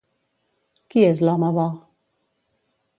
Qui 0.95 1.05
és 1.11 1.23
l'home 1.27 1.53
bo? 1.59 1.69